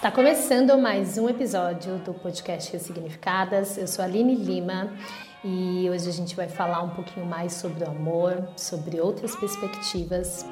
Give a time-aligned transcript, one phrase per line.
[0.00, 3.76] Está começando mais um episódio do podcast Ressignificadas.
[3.76, 4.94] Eu sou a Aline Lima
[5.44, 10.46] e hoje a gente vai falar um pouquinho mais sobre o amor, sobre outras perspectivas.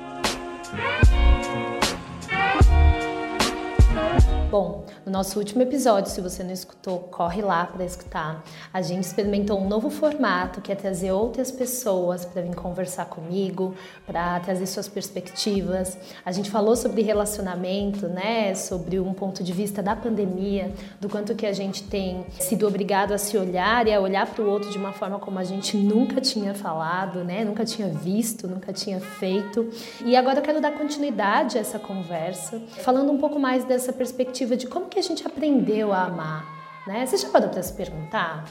[4.51, 8.43] Bom, no nosso último episódio, se você não escutou, corre lá para escutar.
[8.73, 13.75] A gente experimentou um novo formato que é trazer outras pessoas para vir conversar comigo,
[14.07, 15.99] para trazer suas perspectivas.
[16.25, 18.55] A gente falou sobre relacionamento, né?
[18.55, 23.13] Sobre um ponto de vista da pandemia, do quanto que a gente tem sido obrigado
[23.13, 25.77] a se olhar e a olhar para o outro de uma forma como a gente
[25.77, 27.45] nunca tinha falado, né?
[27.45, 29.69] Nunca tinha visto, nunca tinha feito.
[30.07, 34.38] E agora eu quero dar continuidade a essa conversa, falando um pouco mais dessa perspectiva
[34.39, 36.45] perspectiva de como que a gente aprendeu a amar,
[36.87, 37.05] né?
[37.05, 38.45] Você já parou para se perguntar?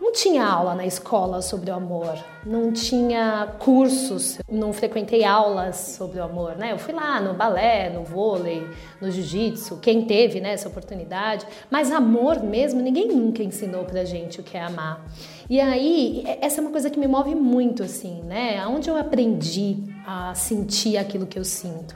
[0.00, 6.18] Não tinha aula na escola sobre o amor, não tinha cursos, não frequentei aulas sobre
[6.18, 6.72] o amor, né?
[6.72, 8.66] Eu fui lá no balé, no vôlei,
[8.98, 14.40] no jiu-jitsu, quem teve né, essa oportunidade, mas amor mesmo, ninguém nunca ensinou pra gente
[14.40, 15.04] o que é amar.
[15.50, 18.66] E aí, essa é uma coisa que me move muito, assim, né?
[18.66, 21.94] Onde eu aprendi a sentir aquilo que eu sinto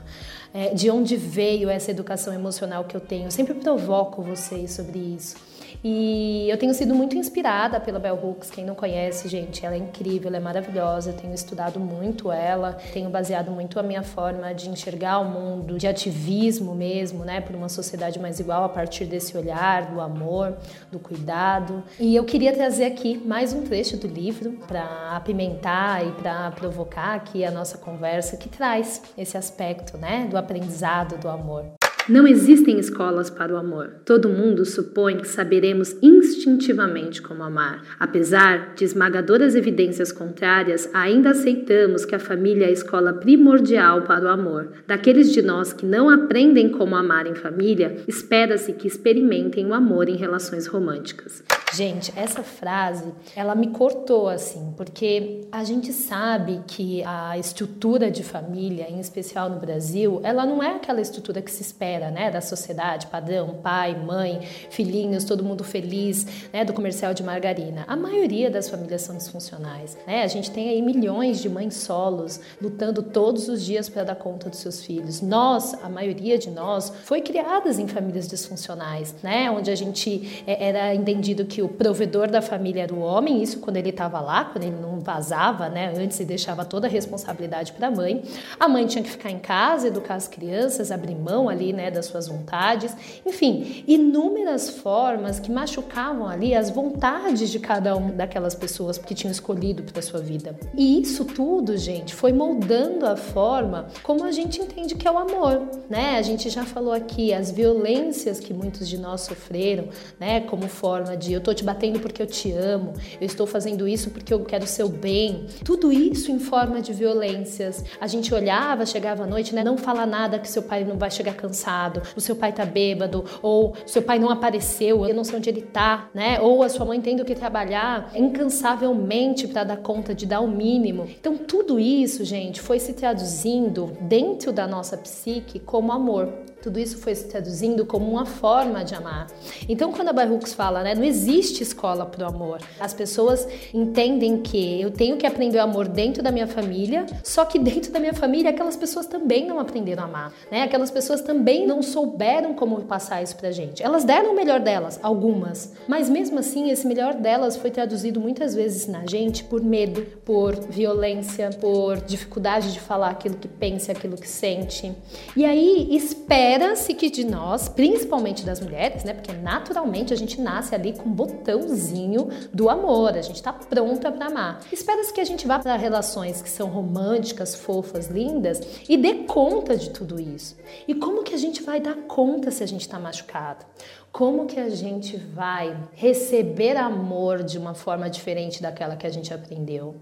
[0.55, 3.25] é, de onde veio essa educação emocional que eu tenho.
[3.25, 5.35] Eu sempre provoco vocês sobre isso.
[5.83, 8.49] E eu tenho sido muito inspirada pela Bell Hooks.
[8.49, 11.11] Quem não conhece, gente, ela é incrível, ela é maravilhosa.
[11.11, 15.77] Eu tenho estudado muito ela, tenho baseado muito a minha forma de enxergar o mundo,
[15.77, 20.57] de ativismo mesmo, né, por uma sociedade mais igual a partir desse olhar do amor,
[20.91, 21.83] do cuidado.
[21.99, 27.15] E eu queria trazer aqui mais um trecho do livro para apimentar e para provocar
[27.15, 31.65] aqui a nossa conversa que traz esse aspecto, né, do aprendizado do amor.
[32.07, 33.89] Não existem escolas para o amor.
[34.05, 37.81] Todo mundo supõe que saberemos instintivamente como amar.
[37.99, 44.25] Apesar de esmagadoras evidências contrárias, ainda aceitamos que a família é a escola primordial para
[44.25, 44.69] o amor.
[44.85, 50.07] Daqueles de nós que não aprendem como amar em família, espera-se que experimentem o amor
[50.07, 51.43] em relações românticas.
[51.75, 58.23] Gente, essa frase, ela me cortou assim, porque a gente sabe que a estrutura de
[58.23, 62.39] família, em especial no Brasil, ela não é aquela estrutura que se espera, né, da
[62.39, 67.83] sociedade, padrão, pai, mãe, filhinhos, todo mundo feliz, né, do comercial de margarina.
[67.89, 70.23] A maioria das famílias são disfuncionais, né?
[70.23, 74.49] A gente tem aí milhões de mães solos lutando todos os dias para dar conta
[74.49, 75.19] dos seus filhos.
[75.19, 80.69] Nós, a maioria de nós, foi criadas em famílias disfuncionais, né, onde a gente é,
[80.69, 84.45] era entendido que o provedor da família era o homem, isso quando ele estava lá,
[84.45, 85.93] quando ele não vazava, né?
[85.97, 88.23] Antes e deixava toda a responsabilidade para a mãe.
[88.59, 92.05] A mãe tinha que ficar em casa, educar as crianças, abrir mão ali, né, das
[92.05, 92.95] suas vontades.
[93.25, 99.31] Enfim, inúmeras formas que machucavam ali as vontades de cada uma daquelas pessoas que tinham
[99.31, 100.55] escolhido para sua vida.
[100.75, 105.17] E isso tudo, gente, foi moldando a forma como a gente entende que é o
[105.17, 106.17] amor, né?
[106.17, 109.87] A gente já falou aqui as violências que muitos de nós sofreram,
[110.19, 113.87] né, como forma de eu tô te batendo porque eu te amo, eu estou fazendo
[113.87, 115.47] isso porque eu quero o seu bem.
[115.63, 117.83] Tudo isso em forma de violências.
[117.99, 119.63] A gente olhava, chegava à noite, né?
[119.63, 123.25] Não fala nada que seu pai não vai chegar cansado, o seu pai tá bêbado,
[123.41, 126.39] ou seu pai não apareceu, eu não sei onde ele tá, né?
[126.41, 131.07] Ou a sua mãe tendo que trabalhar incansavelmente para dar conta de dar o mínimo.
[131.19, 136.45] Então, tudo isso, gente, foi se traduzindo dentro da nossa psique como amor.
[136.65, 139.27] Tudo isso foi se traduzindo como uma forma de amar.
[139.69, 142.59] Então, quando a Barrux fala, né, não existe escola para o amor.
[142.79, 147.45] As pessoas entendem que eu tenho que aprender o amor dentro da minha família, só
[147.45, 150.63] que dentro da minha família aquelas pessoas também não aprenderam a amar, né?
[150.63, 153.83] Aquelas pessoas também não souberam como passar isso pra gente.
[153.83, 158.55] Elas deram o melhor delas, algumas, mas mesmo assim esse melhor delas foi traduzido muitas
[158.55, 164.17] vezes na gente por medo, por violência, por dificuldade de falar aquilo que pensa, aquilo
[164.17, 164.91] que sente.
[165.37, 169.13] E aí espera espera-se que de nós, principalmente das mulheres, né?
[169.13, 174.09] Porque naturalmente a gente nasce ali com um botãozinho do amor, a gente tá pronta
[174.09, 174.61] para amar.
[174.71, 179.75] Espera-se que a gente vá para relações que são românticas, fofas, lindas e dê conta
[179.75, 180.55] de tudo isso.
[180.87, 183.65] E como que a gente vai dar conta se a gente está machucado?
[184.09, 189.33] Como que a gente vai receber amor de uma forma diferente daquela que a gente
[189.33, 189.97] aprendeu?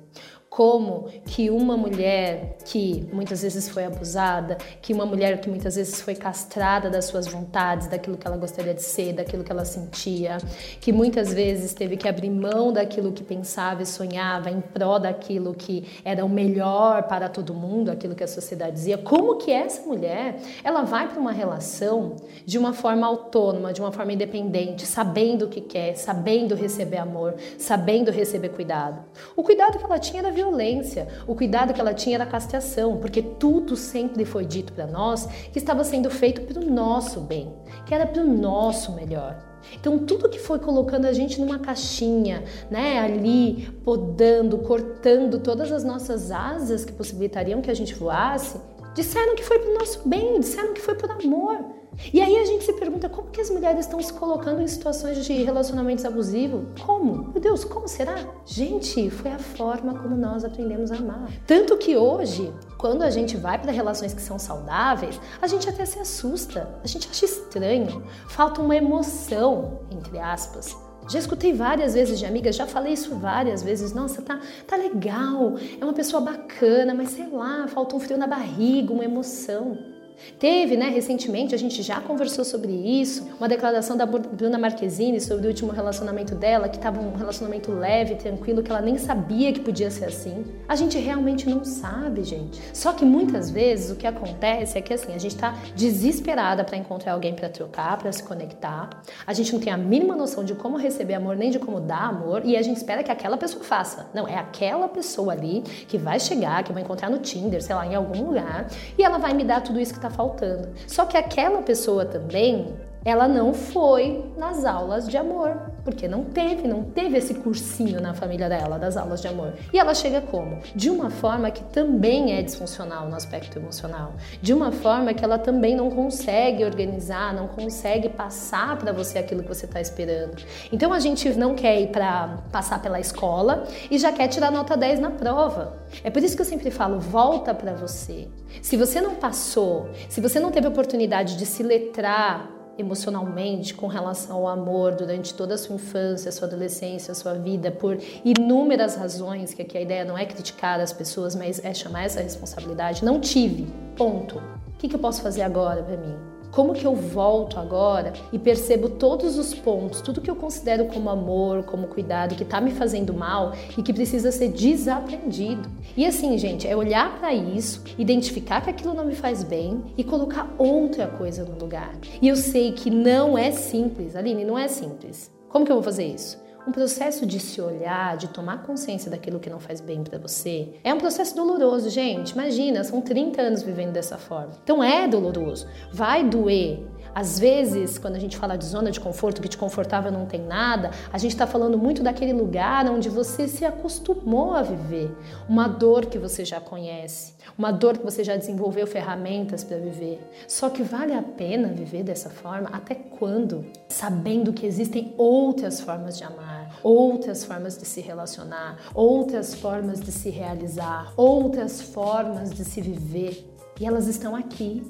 [0.55, 5.99] Como que uma mulher que muitas vezes foi abusada, que uma mulher que muitas vezes
[5.99, 10.37] foi castrada das suas vontades, daquilo que ela gostaria de ser, daquilo que ela sentia,
[10.79, 15.55] que muitas vezes teve que abrir mão daquilo que pensava e sonhava em prol daquilo
[15.55, 19.81] que era o melhor para todo mundo, aquilo que a sociedade dizia, como que essa
[19.87, 22.15] mulher, ela vai para uma relação
[22.45, 27.33] de uma forma autônoma, de uma forma independente, sabendo o que quer, sabendo receber amor,
[27.57, 29.03] sabendo receber cuidado.
[29.35, 31.07] O cuidado que ela tinha era violência.
[31.25, 35.25] O cuidado que ela tinha era a castração, porque tudo sempre foi dito para nós
[35.25, 37.53] que estava sendo feito para o nosso bem,
[37.85, 39.37] que era para o nosso melhor.
[39.73, 45.85] Então, tudo que foi colocando a gente numa caixinha, né, ali, podando, cortando todas as
[45.85, 48.59] nossas asas que possibilitariam que a gente voasse,
[48.93, 51.82] disseram que foi para o nosso bem, disseram que foi por amor.
[52.13, 55.25] E aí a gente se pergunta como que as mulheres estão se colocando em situações
[55.25, 56.63] de relacionamentos abusivos?
[56.85, 57.29] Como?
[57.31, 58.15] Meu Deus, como será?
[58.45, 61.29] Gente, foi a forma como nós aprendemos a amar.
[61.45, 65.85] Tanto que hoje, quando a gente vai para relações que são saudáveis, a gente até
[65.85, 70.75] se assusta, a gente acha estranho, falta uma emoção, entre aspas.
[71.07, 73.93] Já escutei várias vezes de amigas, já falei isso várias vezes.
[73.93, 78.27] Nossa, tá, tá legal, é uma pessoa bacana, mas sei lá, falta um frio na
[78.27, 79.92] barriga, uma emoção.
[80.39, 85.45] Teve, né, recentemente, a gente já conversou sobre isso, uma declaração da Bruna Marquezine sobre
[85.45, 89.59] o último relacionamento dela, que estava um relacionamento leve, tranquilo, que ela nem sabia que
[89.59, 90.45] podia ser assim.
[90.67, 92.61] A gente realmente não sabe, gente.
[92.73, 96.77] Só que muitas vezes o que acontece é que assim, a gente está desesperada para
[96.77, 98.89] encontrar alguém para trocar, para se conectar.
[99.25, 102.09] A gente não tem a mínima noção de como receber amor nem de como dar
[102.09, 104.07] amor e a gente espera que aquela pessoa faça.
[104.13, 107.85] Não, é aquela pessoa ali que vai chegar, que vou encontrar no Tinder, sei lá,
[107.85, 108.67] em algum lugar,
[108.97, 110.69] e ela vai me dar tudo isso que está faltando.
[110.87, 116.67] Só que aquela pessoa também, ela não foi nas aulas de amor, porque não teve,
[116.67, 119.53] não teve esse cursinho na família dela das aulas de amor.
[119.71, 120.59] E ela chega como?
[120.75, 125.37] De uma forma que também é disfuncional no aspecto emocional, de uma forma que ela
[125.37, 130.41] também não consegue organizar, não consegue passar para você aquilo que você está esperando.
[130.71, 134.77] Então a gente não quer ir para passar pela escola e já quer tirar nota
[134.77, 135.77] 10 na prova.
[136.03, 138.27] É por isso que eu sempre falo, volta para você.
[138.61, 144.37] Se você não passou, se você não teve oportunidade de se letrar emocionalmente com relação
[144.37, 149.61] ao amor durante toda a sua infância, sua adolescência, sua vida, por inúmeras razões, que
[149.61, 153.05] aqui a ideia não é criticar as pessoas, mas é chamar essa responsabilidade.
[153.05, 154.37] Não tive, ponto.
[154.37, 156.32] O que, eu posso fazer agora para mim?
[156.53, 161.09] Como que eu volto agora e percebo todos os pontos, tudo que eu considero como
[161.09, 165.67] amor, como cuidado, que está me fazendo mal e que precisa ser desaprendido.
[165.97, 170.03] E assim, gente, é olhar para isso, identificar que aquilo não me faz bem e
[170.03, 171.95] colocar outra coisa no lugar.
[172.21, 175.31] E eu sei que não é simples, Aline, não é simples.
[175.49, 176.42] Como que eu vou fazer isso?
[176.65, 180.69] Um processo de se olhar, de tomar consciência daquilo que não faz bem para você,
[180.83, 182.31] é um processo doloroso, gente.
[182.31, 184.53] Imagina, são 30 anos vivendo dessa forma.
[184.63, 185.67] Então é doloroso.
[185.91, 186.79] Vai doer,
[187.13, 190.41] às vezes, quando a gente fala de zona de conforto, que te confortável não tem
[190.41, 195.15] nada, a gente está falando muito daquele lugar onde você se acostumou a viver,
[195.47, 200.19] uma dor que você já conhece, uma dor que você já desenvolveu ferramentas para viver.
[200.47, 202.69] Só que vale a pena viver dessa forma?
[202.71, 203.65] Até quando?
[203.89, 210.11] Sabendo que existem outras formas de amar, outras formas de se relacionar, outras formas de
[210.11, 213.49] se realizar, outras formas de se viver.
[213.79, 214.83] E elas estão aqui.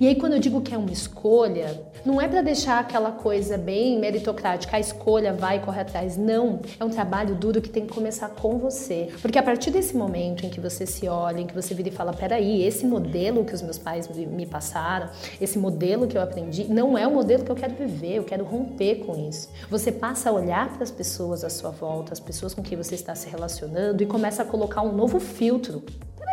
[0.00, 3.56] E aí, quando eu digo que é uma escolha, não é para deixar aquela coisa
[3.56, 6.16] bem meritocrática, a escolha vai e corre atrás.
[6.16, 6.60] Não.
[6.78, 9.08] É um trabalho duro que tem que começar com você.
[9.22, 11.92] Porque a partir desse momento em que você se olha, em que você vira e
[11.92, 15.08] fala: peraí, esse modelo que os meus pais me passaram,
[15.40, 18.44] esse modelo que eu aprendi, não é o modelo que eu quero viver, eu quero
[18.44, 19.48] romper com isso.
[19.70, 22.94] Você passa a olhar para as pessoas à sua volta, as pessoas com quem você
[22.94, 25.82] está se relacionando e começa a colocar um novo filtro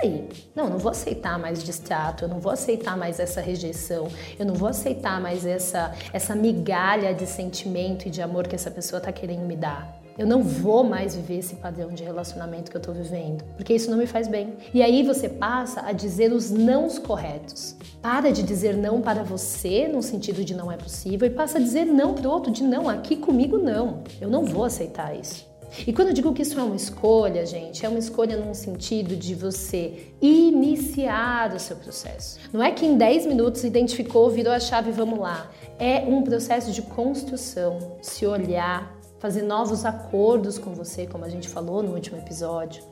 [0.02, 4.46] peraí, não, não vou aceitar mais distrato, eu não vou aceitar mais essa rejeição, eu
[4.46, 8.98] não vou aceitar mais essa, essa migalha de sentimento e de amor que essa pessoa
[8.98, 10.00] está querendo me dar.
[10.18, 13.90] Eu não vou mais viver esse padrão de relacionamento que eu estou vivendo, porque isso
[13.90, 14.56] não me faz bem.
[14.74, 17.76] E aí você passa a dizer os nãos corretos.
[18.02, 21.62] Para de dizer não para você, no sentido de não é possível, e passa a
[21.62, 24.04] dizer não para o outro, de não, aqui comigo não.
[24.20, 25.51] Eu não vou aceitar isso.
[25.88, 29.16] E quando eu digo que isso é uma escolha, gente, é uma escolha num sentido
[29.16, 32.40] de você iniciar o seu processo.
[32.52, 35.50] Não é que em 10 minutos identificou, virou a chave, vamos lá.
[35.80, 41.48] É um processo de construção, se olhar, fazer novos acordos com você, como a gente
[41.48, 42.84] falou no último episódio.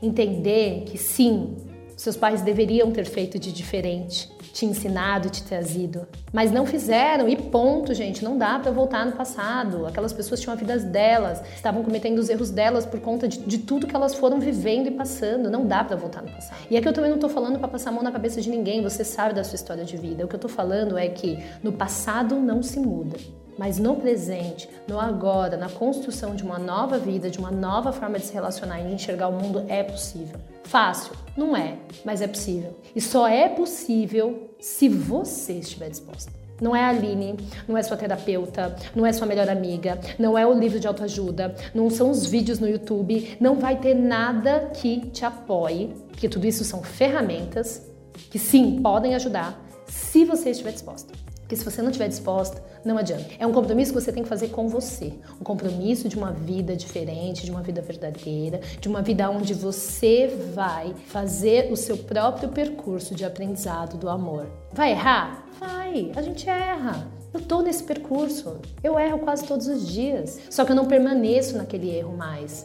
[0.00, 1.56] Entender que sim,
[1.96, 7.36] seus pais deveriam ter feito de diferente, te ensinado, te trazido, mas não fizeram e
[7.36, 9.86] ponto, gente, não dá para voltar no passado.
[9.86, 13.58] Aquelas pessoas tinham a vida delas, estavam cometendo os erros delas por conta de, de
[13.58, 15.50] tudo que elas foram vivendo e passando.
[15.50, 16.58] Não dá para voltar no passado.
[16.70, 18.82] E aqui eu também não tô falando para passar a mão na cabeça de ninguém,
[18.82, 20.24] você sabe da sua história de vida.
[20.24, 23.16] O que eu tô falando é que no passado não se muda.
[23.58, 28.18] Mas no presente, no agora, na construção de uma nova vida, de uma nova forma
[28.18, 30.38] de se relacionar e de enxergar o mundo é possível.
[30.64, 31.12] Fácil?
[31.36, 32.78] Não é, mas é possível.
[32.94, 36.32] E só é possível se você estiver disposta.
[36.60, 40.46] Não é a Aline, não é sua terapeuta, não é sua melhor amiga, não é
[40.46, 45.00] o livro de autoajuda, não são os vídeos no YouTube, não vai ter nada que
[45.10, 47.90] te apoie, porque tudo isso são ferramentas
[48.30, 51.29] que sim podem ajudar se você estiver disposta.
[51.50, 53.24] Porque se você não estiver disposta, não adianta.
[53.36, 55.14] É um compromisso que você tem que fazer com você.
[55.40, 60.28] Um compromisso de uma vida diferente, de uma vida verdadeira, de uma vida onde você
[60.54, 64.46] vai fazer o seu próprio percurso de aprendizado do amor.
[64.72, 65.44] Vai errar?
[65.58, 67.08] Vai, a gente erra.
[67.34, 68.60] Eu tô nesse percurso.
[68.80, 70.38] Eu erro quase todos os dias.
[70.48, 72.64] Só que eu não permaneço naquele erro mais.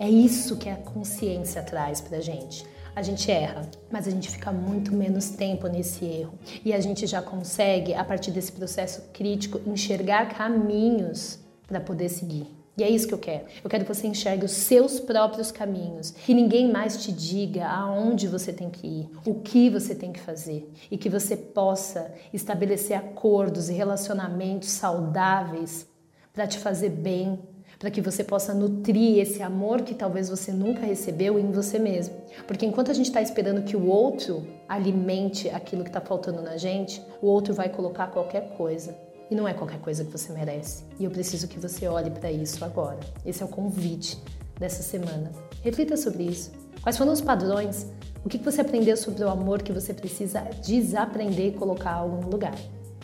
[0.00, 4.50] É isso que a consciência traz pra gente a gente erra, mas a gente fica
[4.50, 6.32] muito menos tempo nesse erro.
[6.64, 11.38] E a gente já consegue, a partir desse processo crítico, enxergar caminhos
[11.68, 12.46] para poder seguir.
[12.78, 13.44] E é isso que eu quero.
[13.62, 18.28] Eu quero que você enxergue os seus próprios caminhos, que ninguém mais te diga aonde
[18.28, 22.96] você tem que ir, o que você tem que fazer, e que você possa estabelecer
[22.96, 25.86] acordos e relacionamentos saudáveis
[26.32, 27.38] para te fazer bem,
[27.78, 32.14] para que você possa nutrir esse amor que talvez você nunca recebeu em você mesmo.
[32.46, 36.56] Porque enquanto a gente está esperando que o outro alimente aquilo que está faltando na
[36.56, 38.96] gente, o outro vai colocar qualquer coisa.
[39.30, 40.84] E não é qualquer coisa que você merece.
[40.98, 42.98] E eu preciso que você olhe para isso agora.
[43.24, 44.18] Esse é o convite
[44.58, 45.32] dessa semana.
[45.62, 46.52] Reflita sobre isso.
[46.80, 47.86] Quais foram os padrões?
[48.24, 52.30] O que você aprendeu sobre o amor que você precisa desaprender e colocar algo no
[52.30, 52.54] lugar?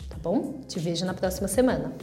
[0.09, 0.61] Tá bom?
[0.67, 1.93] Te vejo na próxima semana.